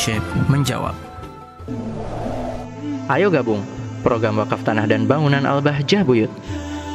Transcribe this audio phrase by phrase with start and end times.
[0.00, 0.96] Syekh menjawab.
[3.12, 3.60] Ayo gabung
[4.00, 6.32] program wakaf tanah dan bangunan Al-Bahjah Buyut.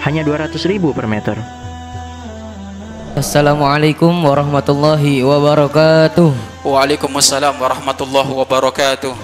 [0.01, 1.37] Hanya 200 ribu per meter.
[3.15, 6.35] Assalamualaikum warahmatullahi wabarakatuh
[6.67, 9.15] Waalaikumsalam warahmatullahi wabarakatuh.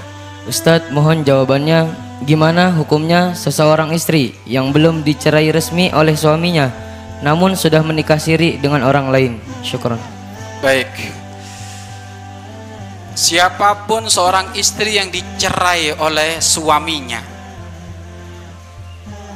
[0.48, 1.92] Ustadz mohon jawabannya
[2.24, 6.72] Gimana hukumnya seseorang istri yang belum dicerai resmi oleh suaminya
[7.20, 10.00] Namun sudah menikah siri dengan orang lain Syukran
[10.64, 11.21] Baik.
[13.22, 17.22] Siapa pun seorang istri yang dicerai oleh suaminya,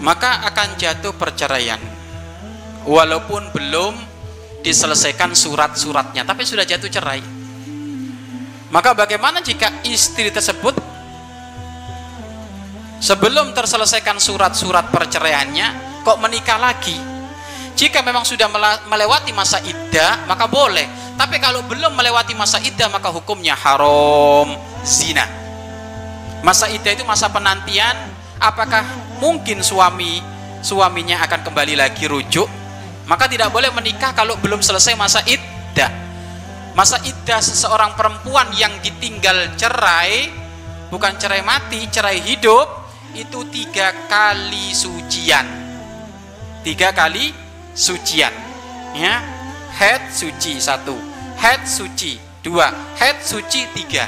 [0.02, 1.78] maka akan jatuh perceraian.
[2.90, 3.94] Walaupun belum
[4.66, 7.22] diselesaikan surat-suratnya, tapi sudah jatuh cerai.
[8.74, 10.82] Maka bagaimana jika istri tersebut
[12.98, 16.98] sebelum terselesaikan surat-surat perceraiannya kok menikah lagi?
[17.78, 18.50] Jika memang sudah
[18.90, 21.05] melewati masa iddah, maka boleh.
[21.16, 24.52] Tapi kalau belum melewati masa iddah, maka hukumnya haram
[24.84, 25.24] zina.
[26.44, 27.96] Masa iddah itu masa penantian.
[28.36, 28.84] Apakah
[29.24, 30.20] mungkin suami
[30.60, 32.46] suaminya akan kembali lagi rujuk?
[33.08, 35.88] Maka tidak boleh menikah kalau belum selesai masa iddah.
[36.76, 40.28] Masa iddah seseorang perempuan yang ditinggal cerai,
[40.92, 42.68] bukan cerai mati, cerai hidup,
[43.16, 45.48] itu tiga kali sucian.
[46.60, 47.32] Tiga kali
[47.76, 48.32] sucian
[48.96, 49.20] ya
[49.76, 50.96] head suci satu.
[51.36, 52.72] Head suci dua.
[52.96, 54.08] Head suci tiga.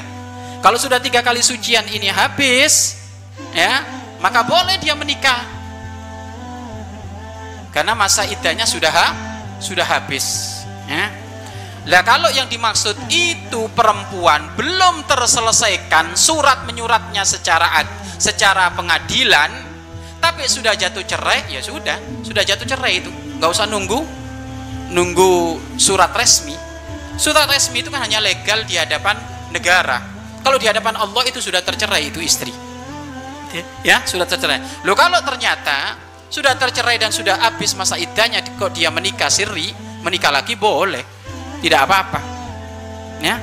[0.58, 2.98] Kalau sudah tiga kali sucian ini habis
[3.54, 3.84] ya
[4.18, 5.44] maka boleh dia menikah.
[7.70, 9.16] Karena masa idahnya sudah ha-
[9.62, 10.58] sudah habis
[10.88, 11.06] ya.
[11.88, 17.80] Lah kalau yang dimaksud itu perempuan belum terselesaikan surat menyuratnya secara
[18.18, 19.48] secara pengadilan
[20.18, 21.96] tapi sudah jatuh cerai ya sudah.
[22.26, 23.12] Sudah jatuh cerai itu.
[23.38, 24.17] Nggak usah nunggu
[24.92, 26.56] nunggu surat resmi.
[27.18, 29.18] Surat resmi itu kan hanya legal di hadapan
[29.50, 29.98] negara.
[30.44, 32.54] Kalau di hadapan Allah itu sudah tercerai itu istri.
[33.82, 34.84] Ya sudah tercerai.
[34.84, 35.96] Lo kalau ternyata
[36.28, 39.72] sudah tercerai dan sudah habis masa iddahnya kok dia menikah siri
[40.04, 41.02] menikah lagi boleh.
[41.58, 42.20] Tidak apa-apa.
[43.18, 43.36] Ya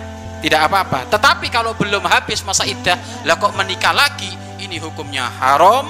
[0.45, 1.09] tidak apa-apa.
[1.09, 4.29] Tetapi kalau belum habis masa iddah lah kok menikah lagi?
[4.61, 5.89] Ini hukumnya haram.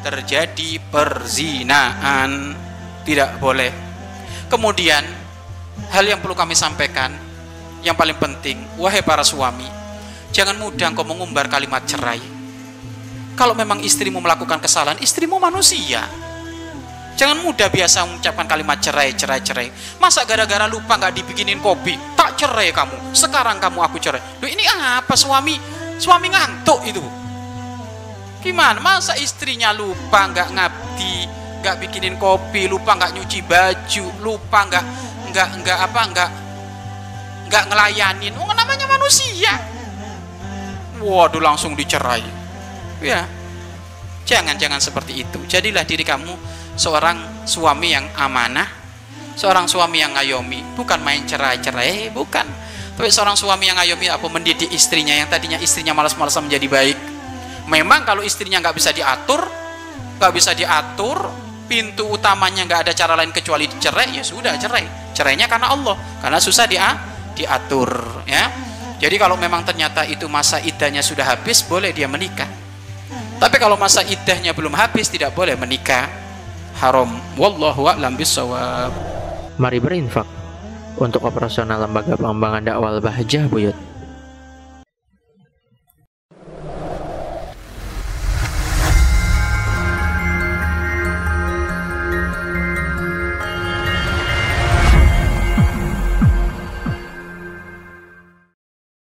[0.00, 2.56] Terjadi perzinaan.
[3.04, 3.89] Tidak boleh
[4.50, 5.06] kemudian
[5.94, 7.14] hal yang perlu kami sampaikan
[7.86, 9.80] yang paling penting wahai para suami
[10.30, 12.22] jangan mudah engkau mengumbar kalimat cerai.
[13.34, 16.06] Kalau memang istrimu melakukan kesalahan istrimu manusia.
[17.18, 19.68] Jangan mudah biasa mengucapkan kalimat cerai cerai cerai.
[20.00, 21.92] Masa gara-gara lupa nggak dibikinin kopi?
[22.16, 23.12] Tak cerai kamu.
[23.12, 24.40] Sekarang kamu aku cerai.
[24.40, 25.60] Loh, ini apa suami?
[26.00, 27.04] Suami ngantuk itu.
[28.40, 28.80] Gimana?
[28.80, 34.84] Masa istrinya lupa nggak ngabdi nggak bikinin kopi lupa nggak nyuci baju lupa nggak
[35.30, 36.30] nggak nggak apa nggak
[37.52, 38.32] nggak ngelayanin.
[38.40, 39.52] Oh namanya manusia.
[41.00, 42.24] Waduh langsung dicerai.
[43.00, 43.28] Ya
[44.24, 45.38] jangan jangan seperti itu.
[45.48, 46.32] Jadilah diri kamu
[46.76, 48.80] seorang suami yang amanah
[49.36, 50.76] seorang suami yang ngayomi.
[50.76, 52.44] Bukan main cerai-cerai bukan.
[52.96, 56.98] Tapi seorang suami yang ngayomi apa mendidik istrinya yang tadinya istrinya malas-malasan menjadi baik.
[57.68, 59.60] Memang kalau istrinya nggak bisa diatur
[60.20, 61.16] nggak bisa diatur
[61.70, 65.14] pintu utamanya nggak ada cara lain kecuali cerai ya sudah cerai.
[65.14, 66.98] Cerainya karena Allah karena susah dia
[67.38, 67.94] diatur
[68.26, 68.50] ya.
[68.98, 72.50] Jadi kalau memang ternyata itu masa iddahnya sudah habis boleh dia menikah.
[73.40, 76.10] Tapi kalau masa iddahnya belum habis tidak boleh menikah.
[76.76, 77.08] Haram.
[77.36, 78.92] Wallahu a'lam bisawab
[79.60, 80.24] Mari berinfak.
[81.00, 83.89] Untuk operasional lembaga pengembangan dakwah Al-Bahjah Buyut.